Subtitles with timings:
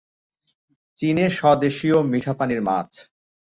[0.97, 2.89] চীনে স্বদেশীয় মিঠাপানির মাছ।